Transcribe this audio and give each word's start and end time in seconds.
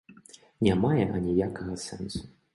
Не 0.67 0.73
мае 0.85 1.03
аніякага 1.19 1.79
сэнсу! 1.85 2.25